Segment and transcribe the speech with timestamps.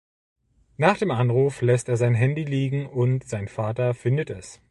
[0.77, 4.59] Nach dem Anruf lässt er sein Handy liegen und sein Vater findet es.